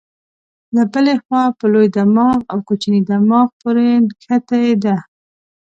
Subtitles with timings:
[0.75, 4.97] له بلې خوا په لوی دماغ او کوچني دماغ پورې نښتې ده.